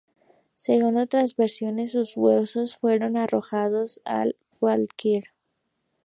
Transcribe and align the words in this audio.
Según 0.55 0.97
otras 0.97 1.35
versiones, 1.35 1.91
sus 1.91 2.17
huesos 2.17 2.75
fueron 2.75 3.17
arrojados 3.17 4.01
al 4.03 4.35
Guadalquivir. 4.59 5.25